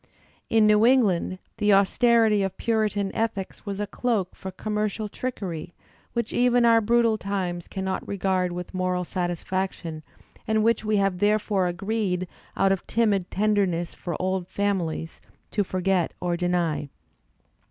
[0.49, 5.75] In New England the austerity of Puritan ethics was a doak for conmiercial trickery
[6.13, 10.01] which even our brutal times cannot regard with moral satisfaction,
[10.47, 12.27] and which we have therefore agreed,
[12.57, 15.19] out of timid tenderness for old f amiUes,
[15.51, 16.89] to forget or deny.